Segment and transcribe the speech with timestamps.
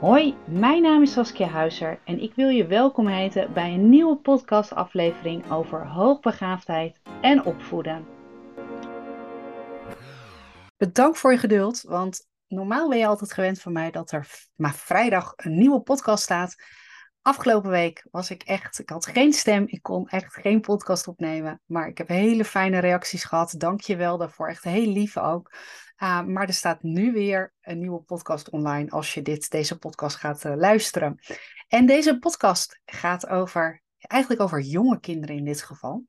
[0.00, 4.16] Hoi, mijn naam is Saskia Huizer en ik wil je welkom heten bij een nieuwe
[4.16, 8.06] podcastaflevering over hoogbegaafdheid en opvoeden.
[10.76, 14.74] Bedankt voor je geduld, want normaal ben je altijd gewend van mij dat er maar
[14.74, 16.54] vrijdag een nieuwe podcast staat.
[17.22, 21.60] Afgelopen week was ik echt, ik had geen stem, ik kon echt geen podcast opnemen,
[21.66, 23.54] maar ik heb hele fijne reacties gehad.
[23.58, 25.50] Dank je wel daarvoor, echt heel lief ook.
[26.02, 30.16] Uh, maar er staat nu weer een nieuwe podcast online als je dit, deze podcast
[30.16, 31.18] gaat uh, luisteren.
[31.68, 36.04] En deze podcast gaat over, eigenlijk over jonge kinderen in dit geval.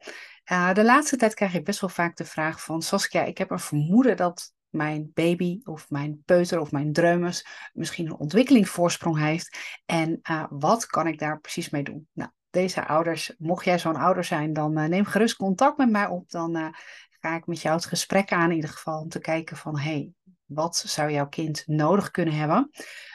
[0.52, 3.52] Uh, de laatste tijd krijg ik best wel vaak de vraag van Saskia, ik heb
[3.52, 9.58] een vermoeden dat mijn baby of mijn peuter of mijn dreumes misschien een ontwikkelingsvoorsprong heeft.
[9.85, 12.08] En wat kan ik daar precies mee doen?
[12.13, 16.30] Nou, deze ouders, mocht jij zo'n ouder zijn, dan neem gerust contact met mij op.
[16.30, 16.73] Dan
[17.22, 19.92] ga ik met jou het gesprek aan in ieder geval om te kijken van hé,
[19.92, 20.12] hey,
[20.46, 22.70] wat zou jouw kind nodig kunnen hebben?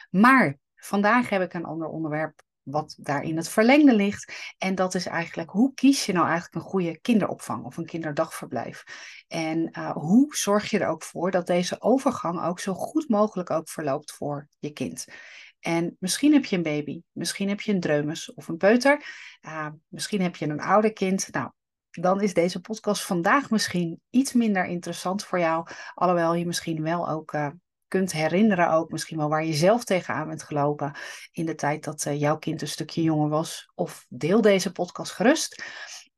[0.09, 4.53] Maar vandaag heb ik een ander onderwerp wat daar in het verlengde ligt.
[4.57, 8.83] En dat is eigenlijk hoe kies je nou eigenlijk een goede kinderopvang of een kinderdagverblijf?
[9.27, 13.49] En uh, hoe zorg je er ook voor dat deze overgang ook zo goed mogelijk
[13.49, 15.05] ook verloopt voor je kind?
[15.59, 19.05] En misschien heb je een baby, misschien heb je een dreumes of een peuter,
[19.41, 21.31] uh, misschien heb je een ouder kind.
[21.31, 21.51] Nou,
[22.01, 25.67] dan is deze podcast vandaag misschien iets minder interessant voor jou.
[25.93, 27.47] Alhoewel je misschien wel ook uh,
[27.87, 30.95] kunt herinneren, ook misschien wel waar je zelf tegenaan bent gelopen
[31.31, 33.71] in de tijd dat uh, jouw kind een stukje jonger was.
[33.75, 35.63] Of deel deze podcast gerust.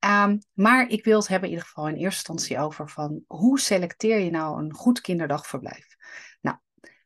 [0.05, 3.59] Um, maar ik wil het hebben in ieder geval in eerste instantie over van hoe
[3.59, 5.95] selecteer je nou een goed kinderdagverblijf?
[6.41, 6.57] Nou,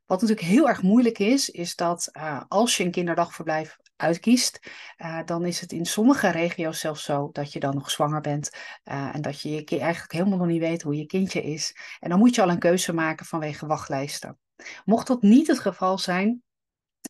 [0.05, 4.59] wat natuurlijk heel erg moeilijk is, is dat uh, als je een kinderdagverblijf uitkiest,
[4.97, 8.51] uh, dan is het in sommige regio's zelfs zo dat je dan nog zwanger bent
[8.85, 11.75] uh, en dat je, je eigenlijk helemaal nog niet weet hoe je kindje is.
[11.99, 14.37] En dan moet je al een keuze maken vanwege wachtlijsten.
[14.85, 16.43] Mocht dat niet het geval zijn,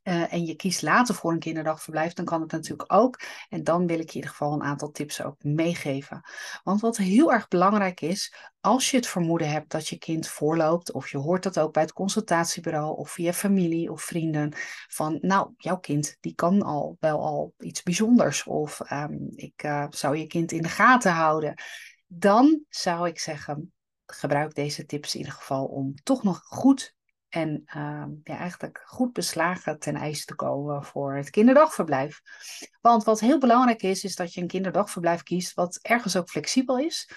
[0.04, 3.20] uh, en je kiest later voor een kinderdagverblijf, dan kan het natuurlijk ook.
[3.50, 6.22] En dan wil ik je in ieder geval een aantal tips ook meegeven.
[6.64, 10.92] Want wat heel erg belangrijk is, als je het vermoeden hebt dat je kind voorloopt,
[10.92, 14.54] of je hoort dat ook bij het consultatiebureau of via familie of vrienden,
[14.88, 19.86] van nou, jouw kind die kan al wel al iets bijzonders, of um, ik uh,
[19.90, 21.54] zou je kind in de gaten houden,
[22.08, 23.74] dan zou ik zeggen,
[24.06, 26.93] gebruik deze tips in ieder geval om toch nog goed
[27.34, 32.22] en uh, ja, eigenlijk goed beslagen ten ijs te komen voor het kinderdagverblijf.
[32.82, 36.80] Want wat heel belangrijk is, is dat je een kinderdagverblijf kiest wat ergens ook flexibel
[36.80, 37.10] is.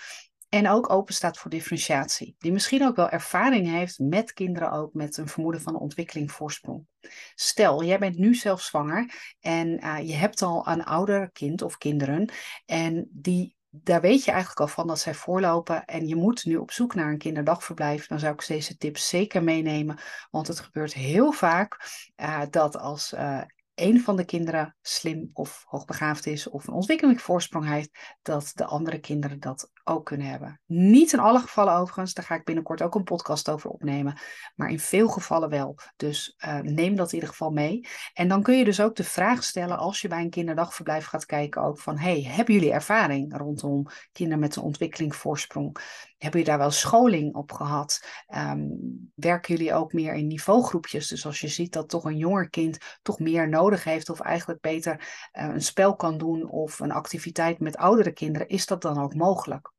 [0.48, 2.34] En ook open staat voor differentiatie.
[2.38, 6.86] Die misschien ook wel ervaring heeft met kinderen ook met een vermoeden van ontwikkeling voorsprong.
[7.34, 11.78] Stel, jij bent nu zelf zwanger en uh, je hebt al een ouder kind of
[11.78, 12.32] kinderen.
[12.66, 16.56] En die daar weet je eigenlijk al van dat zij voorlopen en je moet nu
[16.56, 19.98] op zoek naar een kinderdagverblijf, dan zou ik deze tips zeker meenemen.
[20.30, 23.42] Want het gebeurt heel vaak uh, dat als uh,
[23.74, 28.98] een van de kinderen slim of hoogbegaafd is of een ontwikkelingsvoorsprong heeft, dat de andere
[28.98, 30.60] kinderen dat ook kunnen hebben.
[30.66, 34.18] Niet in alle gevallen overigens, daar ga ik binnenkort ook een podcast over opnemen,
[34.54, 35.78] maar in veel gevallen wel.
[35.96, 37.86] Dus uh, neem dat in ieder geval mee.
[38.14, 41.26] En dan kun je dus ook de vraag stellen als je bij een kinderdagverblijf gaat
[41.26, 45.76] kijken ook van, hey, hebben jullie ervaring rondom kinderen met een ontwikkelingsvoorsprong?
[46.18, 48.06] Hebben jullie daar wel scholing op gehad?
[48.34, 51.08] Um, werken jullie ook meer in niveaugroepjes?
[51.08, 54.60] Dus als je ziet dat toch een jonger kind toch meer nodig heeft of eigenlijk
[54.60, 58.98] beter uh, een spel kan doen of een activiteit met oudere kinderen, is dat dan
[58.98, 59.74] ook mogelijk?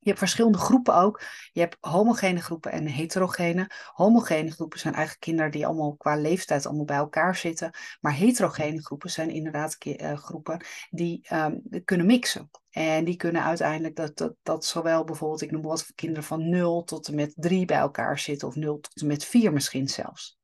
[0.00, 1.22] Je hebt verschillende groepen ook.
[1.52, 3.70] Je hebt homogene groepen en heterogene.
[3.92, 7.70] Homogene groepen zijn eigenlijk kinderen die allemaal qua leeftijd allemaal bij elkaar zitten.
[8.00, 12.50] Maar heterogene groepen zijn inderdaad uh, groepen die um, kunnen mixen.
[12.70, 16.84] En die kunnen uiteindelijk dat, dat, dat zowel bijvoorbeeld, ik noem wat kinderen van 0
[16.84, 20.39] tot en met 3 bij elkaar zitten, of 0 tot en met 4 misschien zelfs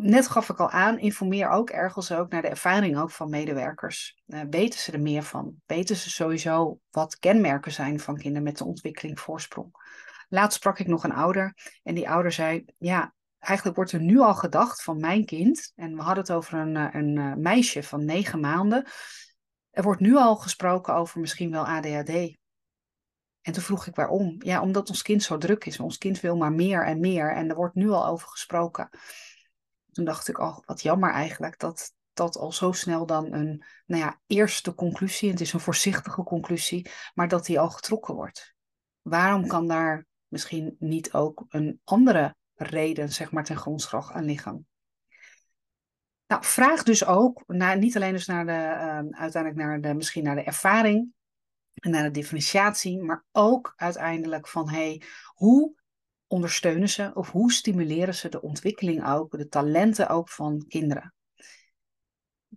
[0.00, 4.22] net gaf ik al aan, informeer ook ergens ook naar de ervaring ook van medewerkers.
[4.26, 5.54] Uh, weten ze er meer van?
[5.66, 9.70] Weten ze sowieso wat kenmerken zijn van kinderen met de ontwikkeling voorsprong?
[10.28, 14.18] Laatst sprak ik nog een ouder en die ouder zei, ja, eigenlijk wordt er nu
[14.18, 17.82] al gedacht van mijn kind, en we hadden het over een, eh, een eh, meisje
[17.82, 18.86] van negen maanden,
[19.70, 22.36] er wordt nu al gesproken over misschien wel ADHD.
[23.40, 24.36] En toen vroeg ik waarom.
[24.38, 25.80] Ja, omdat ons kind zo druk is.
[25.80, 28.88] Ons kind wil maar meer en meer en er wordt nu al over gesproken
[29.98, 34.02] toen dacht ik, oh, wat jammer eigenlijk dat dat al zo snel dan een nou
[34.02, 38.54] ja, eerste conclusie, het is een voorzichtige conclusie, maar dat die al getrokken wordt.
[39.02, 44.66] Waarom kan daar misschien niet ook een andere reden, zeg maar, ten grondslag aan liggen?
[46.26, 50.24] Nou, vraag dus ook, naar, niet alleen dus naar de, uh, uiteindelijk naar de, misschien
[50.24, 51.12] naar de ervaring
[51.74, 55.02] en naar de differentiatie, maar ook uiteindelijk van, hey,
[55.34, 55.74] hoe
[56.28, 61.14] ondersteunen ze of hoe stimuleren ze de ontwikkeling ook, de talenten ook van kinderen?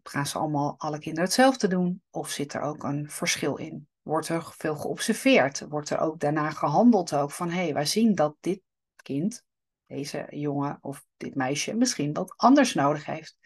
[0.03, 3.87] Gaan ze allemaal, alle kinderen hetzelfde doen of zit er ook een verschil in?
[4.01, 5.59] Wordt er veel geobserveerd?
[5.69, 8.61] Wordt er ook daarna gehandeld ook van hé, hey, wij zien dat dit
[8.95, 9.43] kind,
[9.85, 13.37] deze jongen of dit meisje misschien wat anders nodig heeft?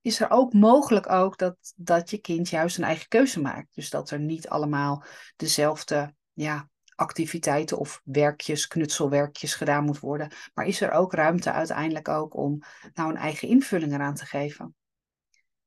[0.00, 3.74] Is er ook mogelijk ook dat, dat je kind juist een eigen keuze maakt?
[3.74, 5.04] Dus dat er niet allemaal
[5.36, 6.70] dezelfde ja,
[7.02, 10.32] activiteiten of werkjes, knutselwerkjes gedaan moet worden.
[10.54, 12.62] Maar is er ook ruimte uiteindelijk ook om
[12.94, 14.74] nou een eigen invulling eraan te geven?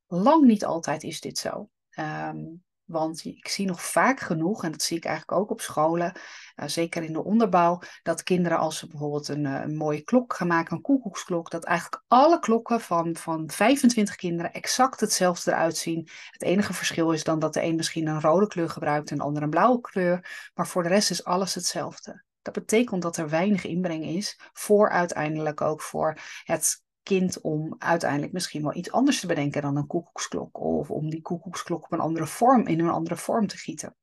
[0.08, 1.70] Lang niet altijd is dit zo.
[2.00, 6.14] Um, want ik zie nog vaak genoeg, en dat zie ik eigenlijk ook op scholen,
[6.56, 10.34] uh, zeker in de onderbouw, dat kinderen als ze bijvoorbeeld een, uh, een, mooie klok
[10.34, 15.78] gaan maken, een koekoeksklok, dat eigenlijk alle klokken van, van 25 kinderen exact hetzelfde eruit
[15.78, 16.08] zien.
[16.30, 19.24] Het enige verschil is dan dat de een misschien een rode kleur gebruikt en de
[19.24, 22.24] ander een blauwe kleur, maar voor de rest is alles hetzelfde.
[22.42, 28.34] Dat betekent dat er weinig inbreng is voor uiteindelijk ook voor het kind om uiteindelijk
[28.34, 30.60] misschien wel iets anders te bedenken dan een koekoeksklok.
[30.60, 33.96] Of om die koekoeksklok op een andere vorm, in een andere vorm te gieten.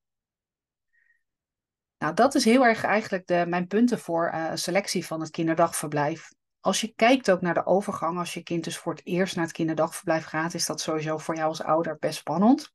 [1.99, 6.29] Nou, dat is heel erg eigenlijk de, mijn punten voor uh, selectie van het kinderdagverblijf.
[6.61, 9.45] Als je kijkt ook naar de overgang, als je kind dus voor het eerst naar
[9.45, 12.73] het kinderdagverblijf gaat, is dat sowieso voor jou als ouder best spannend.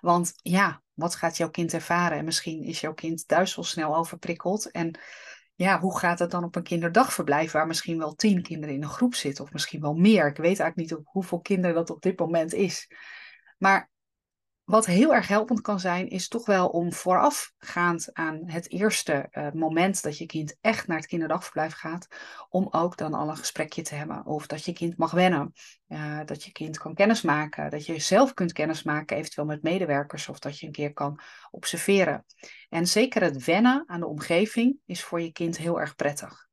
[0.00, 2.18] Want ja, wat gaat jouw kind ervaren?
[2.18, 4.70] En misschien is jouw kind thuis snel overprikkeld.
[4.70, 4.98] En
[5.62, 8.88] ja, hoe gaat het dan op een kinderdagverblijf waar misschien wel tien kinderen in een
[8.88, 10.26] groep zitten, of misschien wel meer?
[10.26, 12.90] Ik weet eigenlijk niet hoeveel kinderen dat op dit moment is.
[13.58, 13.90] Maar
[14.72, 19.50] wat heel erg helpend kan zijn, is toch wel om voorafgaand aan het eerste uh,
[19.50, 22.06] moment dat je kind echt naar het kinderdagverblijf gaat,
[22.48, 24.26] om ook dan al een gesprekje te hebben.
[24.26, 25.52] Of dat je kind mag wennen,
[25.88, 30.38] uh, dat je kind kan kennismaken, dat je zelf kunt kennismaken, eventueel met medewerkers, of
[30.38, 31.20] dat je een keer kan
[31.50, 32.24] observeren.
[32.68, 36.50] En zeker het wennen aan de omgeving is voor je kind heel erg prettig.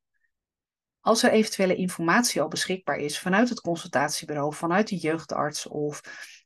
[1.02, 6.02] Als er eventuele informatie al beschikbaar is vanuit het consultatiebureau, vanuit de jeugdarts of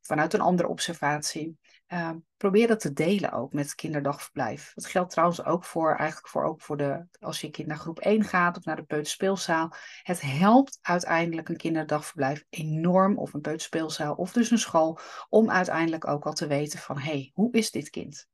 [0.06, 1.58] vanuit een andere observatie,
[1.88, 4.72] uh, probeer dat te delen ook met het kinderdagverblijf.
[4.74, 8.00] Dat geldt trouwens ook voor, eigenlijk voor, ook voor de, als je kind naar groep
[8.00, 9.74] 1 gaat of naar de peuterspeelzaal.
[10.04, 16.08] Het helpt uiteindelijk een kinderdagverblijf enorm, of een peuterspeelzaal of dus een school, om uiteindelijk
[16.08, 18.28] ook al te weten van, hé, hey, hoe is dit kind?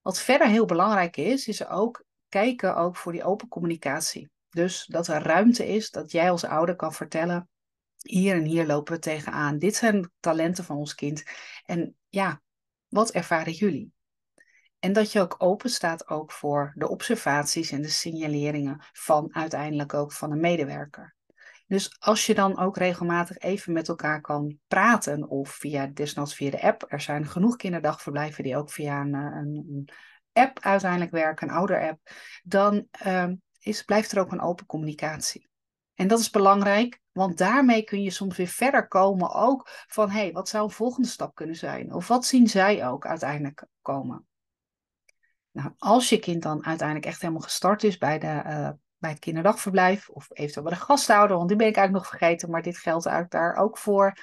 [0.00, 4.30] Wat verder heel belangrijk is, is ook kijken ook voor die open communicatie.
[4.50, 7.48] Dus dat er ruimte is dat jij als ouder kan vertellen
[8.02, 9.58] hier en hier lopen we tegenaan.
[9.58, 11.22] Dit zijn talenten van ons kind.
[11.64, 12.40] En ja,
[12.88, 13.92] wat ervaren jullie?
[14.78, 19.94] En dat je ook open staat ook voor de observaties en de signaleringen van uiteindelijk
[19.94, 21.16] ook van een medewerker.
[21.66, 26.50] Dus als je dan ook regelmatig even met elkaar kan praten of via desnoods via
[26.50, 26.84] de app.
[26.88, 29.88] Er zijn genoeg kinderdagverblijven die ook via een, een, een
[30.32, 32.10] app uiteindelijk werken, een ouder-app.
[32.42, 33.28] Dan uh,
[33.58, 35.48] is, blijft er ook een open communicatie.
[35.98, 40.20] En dat is belangrijk, want daarmee kun je soms weer verder komen ook van hé,
[40.20, 41.94] hey, wat zou een volgende stap kunnen zijn?
[41.94, 44.26] Of wat zien zij ook uiteindelijk komen?
[45.50, 49.18] Nou, als je kind dan uiteindelijk echt helemaal gestart is bij, de, uh, bij het
[49.18, 52.78] kinderdagverblijf of eventueel bij de gasthouder, want die ben ik eigenlijk nog vergeten, maar dit
[52.78, 54.16] geldt eigenlijk daar ook voor.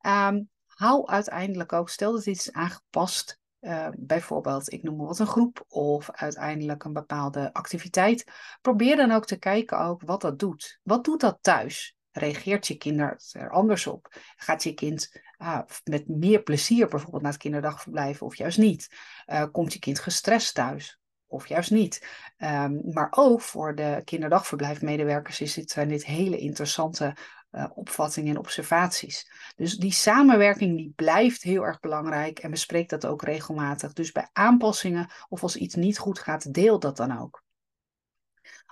[0.00, 5.18] Um, hou uiteindelijk ook, stel dat iets is aangepast uh, bijvoorbeeld, ik noem maar wat
[5.18, 8.24] een groep of uiteindelijk een bepaalde activiteit.
[8.60, 10.80] Probeer dan ook te kijken ook wat dat doet.
[10.82, 11.96] Wat doet dat thuis?
[12.10, 14.14] Reageert je kind er anders op?
[14.36, 18.96] Gaat je kind uh, met meer plezier bijvoorbeeld naar het kinderdagverblijf of juist niet?
[19.26, 20.98] Uh, komt je kind gestrest thuis?
[21.26, 22.06] Of juist niet.
[22.38, 27.16] Um, maar ook voor de kinderdagverblijfmedewerkers is dit, zijn dit hele interessante
[27.52, 29.30] uh, opvattingen en observaties.
[29.56, 33.92] Dus die samenwerking die blijft heel erg belangrijk en bespreek dat ook regelmatig.
[33.92, 37.46] Dus bij aanpassingen of als iets niet goed gaat, deel dat dan ook.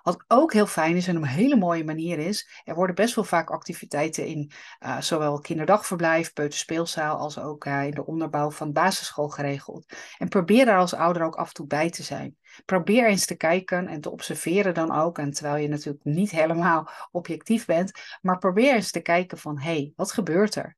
[0.07, 3.25] Wat ook heel fijn is en een hele mooie manier is, er worden best wel
[3.25, 9.29] vaak activiteiten in uh, zowel kinderdagverblijf, peuterspeelzaal als ook uh, in de onderbouw van basisschool
[9.29, 9.93] geregeld.
[10.19, 12.37] En probeer daar als ouder ook af en toe bij te zijn.
[12.65, 16.91] Probeer eens te kijken en te observeren dan ook, en terwijl je natuurlijk niet helemaal
[17.11, 20.77] objectief bent, maar probeer eens te kijken van hé, hey, wat gebeurt er?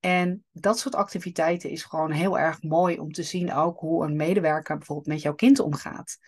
[0.00, 4.16] En dat soort activiteiten is gewoon heel erg mooi om te zien ook hoe een
[4.16, 6.18] medewerker bijvoorbeeld met jouw kind omgaat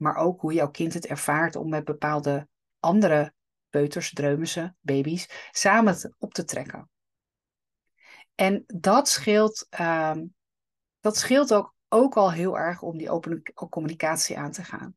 [0.00, 3.34] maar ook hoe jouw kind het ervaart om met bepaalde andere
[3.68, 6.90] peuters, dreumissen, baby's samen op te trekken.
[8.34, 10.16] En dat scheelt, uh,
[11.00, 14.96] dat scheelt ook, ook al heel erg om die open communicatie aan te gaan.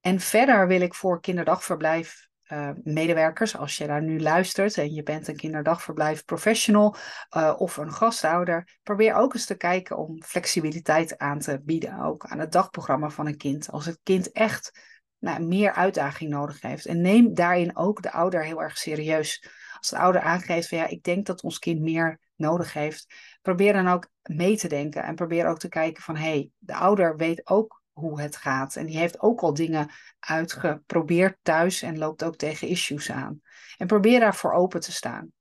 [0.00, 5.02] En verder wil ik voor kinderdagverblijf uh, medewerkers, als je daar nu luistert en je
[5.02, 6.96] bent een kinderdagverblijf professional
[7.36, 12.26] uh, of een gastouder, probeer ook eens te kijken om flexibiliteit aan te bieden, ook
[12.26, 13.70] aan het dagprogramma van een kind.
[13.70, 14.72] Als het kind echt
[15.18, 16.86] nou, meer uitdaging nodig heeft.
[16.86, 19.44] En neem daarin ook de ouder heel erg serieus.
[19.78, 23.06] Als de ouder aangeeft van ja, ik denk dat ons kind meer nodig heeft,
[23.42, 26.74] probeer dan ook mee te denken en probeer ook te kijken van hé, hey, de
[26.74, 28.76] ouder weet ook hoe het gaat.
[28.76, 33.40] En die heeft ook al dingen uitgeprobeerd thuis en loopt ook tegen issues aan.
[33.76, 35.32] En probeer daarvoor open te staan.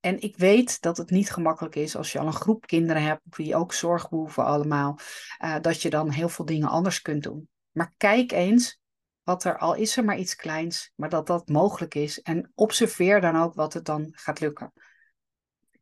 [0.00, 3.22] En ik weet dat het niet gemakkelijk is als je al een groep kinderen hebt
[3.36, 4.98] die ook zorg behoeven allemaal,
[5.44, 7.48] uh, dat je dan heel veel dingen anders kunt doen.
[7.70, 8.80] Maar kijk eens
[9.22, 12.20] wat er al is er maar iets kleins, maar dat dat mogelijk is.
[12.20, 14.72] En observeer dan ook wat het dan gaat lukken.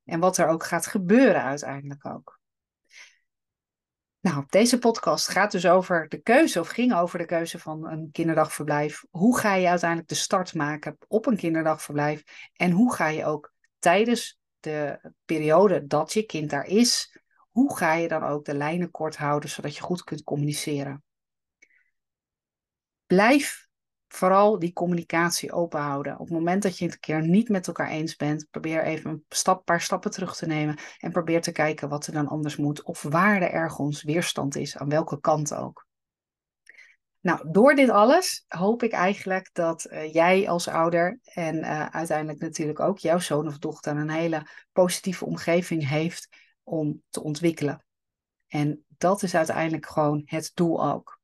[0.04, 2.35] En wat er ook gaat gebeuren uiteindelijk ook.
[4.26, 8.10] Nou, deze podcast gaat dus over de keuze, of ging over de keuze van een
[8.12, 9.04] kinderdagverblijf.
[9.10, 12.22] Hoe ga je uiteindelijk de start maken op een kinderdagverblijf?
[12.52, 17.18] En hoe ga je ook tijdens de periode dat je kind daar is,
[17.50, 21.04] hoe ga je dan ook de lijnen kort houden, zodat je goed kunt communiceren?
[23.06, 23.65] Blijf
[24.16, 26.12] vooral die communicatie open houden.
[26.12, 29.10] Op het moment dat je het een keer niet met elkaar eens bent, probeer even
[29.10, 32.56] een stap, paar stappen terug te nemen en probeer te kijken wat er dan anders
[32.56, 35.86] moet of waar er ergens weerstand is, aan welke kant ook.
[37.20, 42.40] Nou, door dit alles hoop ik eigenlijk dat uh, jij als ouder en uh, uiteindelijk
[42.40, 46.28] natuurlijk ook jouw zoon of dochter een hele positieve omgeving heeft
[46.62, 47.84] om te ontwikkelen.
[48.46, 51.20] En dat is uiteindelijk gewoon het doel ook.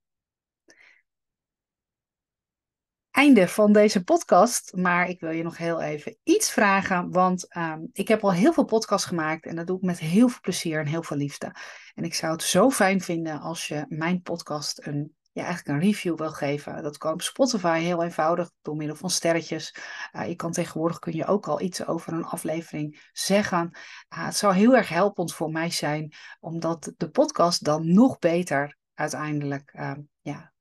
[3.12, 4.76] Einde van deze podcast.
[4.76, 7.11] Maar ik wil je nog heel even iets vragen.
[7.11, 9.47] Want um, ik heb al heel veel podcasts gemaakt.
[9.47, 11.54] En dat doe ik met heel veel plezier en heel veel liefde.
[11.95, 15.14] En ik zou het zo fijn vinden als je mijn podcast een.
[15.35, 16.83] Ja, eigenlijk een review wil geven.
[16.83, 19.76] Dat kan op Spotify heel eenvoudig door middel van sterretjes.
[20.12, 23.71] Uh, je kan tegenwoordig kun je ook al iets over een aflevering zeggen.
[24.14, 28.76] Uh, het zou heel erg helpend voor mij zijn, omdat de podcast dan nog beter
[28.95, 30.52] uiteindelijk uh, ja,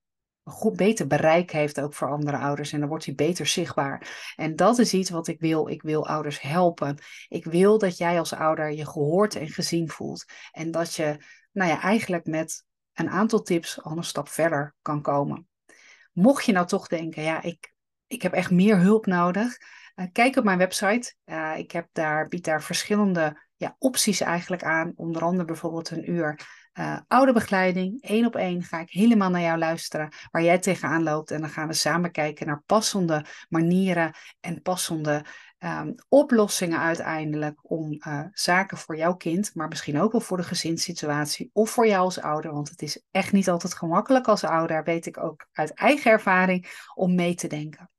[0.44, 2.72] een goed, beter bereik heeft ook voor andere ouders.
[2.74, 4.34] En dan wordt hij beter zichtbaar.
[4.36, 5.68] En dat is iets wat ik wil.
[5.68, 6.98] Ik wil ouders helpen.
[7.28, 10.26] Ik wil dat jij als ouder je gehoord en gezien voelt.
[10.52, 11.18] En dat je,
[11.52, 15.48] nou ja, eigenlijk met een aantal tips al een stap verder kan komen.
[16.14, 17.74] Mocht je nou toch denken, ja, ik,
[18.08, 19.58] ik heb echt meer hulp nodig.
[19.96, 21.14] Uh, kijk op mijn website.
[21.26, 24.94] Uh, ik heb daar, bied daar verschillende ja, opties eigenlijk aan.
[24.96, 26.40] Onder andere bijvoorbeeld een uur
[26.74, 31.04] uh, oude begeleiding, één op één, ga ik helemaal naar jou luisteren waar jij tegenaan
[31.04, 31.32] loopt.
[31.32, 35.26] En dan gaan we samen kijken naar passende manieren en passende
[35.60, 40.44] um, oplossingen uiteindelijk om uh, zaken voor jouw kind, maar misschien ook wel voor de
[40.44, 42.54] gezinssituatie of voor jou als ouder.
[42.54, 46.86] Want het is echt niet altijd gemakkelijk als ouder, weet ik ook uit eigen ervaring,
[46.96, 47.90] om mee te denken.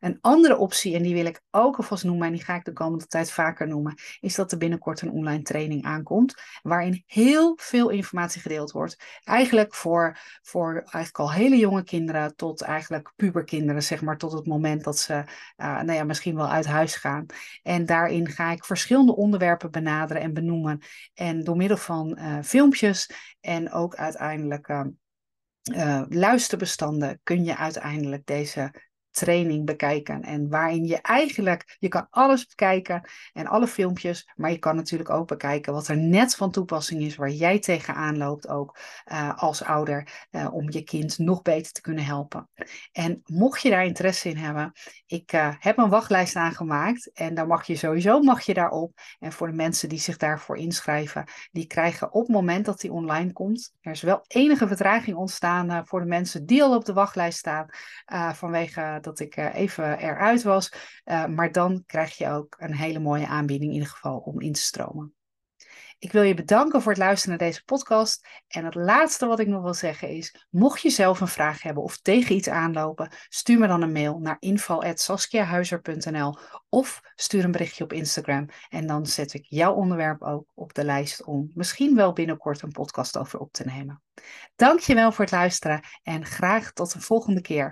[0.00, 2.72] Een andere optie, en die wil ik ook alvast noemen, en die ga ik de
[2.72, 7.88] komende tijd vaker noemen, is dat er binnenkort een online training aankomt, waarin heel veel
[7.88, 9.04] informatie gedeeld wordt.
[9.24, 14.46] Eigenlijk voor, voor eigenlijk al hele jonge kinderen tot eigenlijk puberkinderen, zeg maar, tot het
[14.46, 15.26] moment dat ze uh,
[15.56, 17.26] nou ja, misschien wel uit huis gaan.
[17.62, 20.80] En daarin ga ik verschillende onderwerpen benaderen en benoemen.
[21.14, 24.68] En door middel van uh, filmpjes en ook uiteindelijk.
[24.68, 28.72] Uh, luisterbestanden kun je uiteindelijk deze
[29.10, 30.22] training bekijken.
[30.22, 35.10] En waarin je eigenlijk, je kan alles bekijken en alle filmpjes, maar je kan natuurlijk
[35.10, 38.78] ook bekijken wat er net van toepassing is, waar jij tegenaan loopt ook
[39.12, 42.48] uh, als ouder, uh, om je kind nog beter te kunnen helpen.
[42.92, 44.72] En mocht je daar interesse in hebben,
[45.06, 49.00] ik uh, heb een wachtlijst aangemaakt en dan mag je sowieso mag je daarop.
[49.18, 52.92] En voor de mensen die zich daarvoor inschrijven, die krijgen op het moment dat die
[52.92, 56.92] online komt, er is wel enige vertraging ontstaan voor de mensen die al op de
[56.92, 57.66] wachtlijst staan,
[58.34, 60.72] vanwege dat ik uh, even eruit was.
[61.04, 64.52] Uh, maar dan krijg je ook een hele mooie aanbieding in ieder geval om in
[64.52, 65.14] te stromen.
[66.00, 68.28] Ik wil je bedanken voor het luisteren naar deze podcast.
[68.48, 71.82] En het laatste wat ik nog wil zeggen is: mocht je zelf een vraag hebben
[71.82, 76.36] of tegen iets aanlopen, stuur me dan een mail naar info.saskiahuizer.nl
[76.68, 78.46] of stuur een berichtje op Instagram.
[78.68, 82.72] En dan zet ik jouw onderwerp ook op de lijst om misschien wel binnenkort een
[82.72, 84.02] podcast over op te nemen.
[84.56, 87.68] Dankjewel voor het luisteren en graag tot de volgende keer.